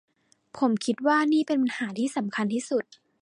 [0.57, 2.85] ผมคิดว่านี่เป็นปัญหาที่สำคัญที่สุด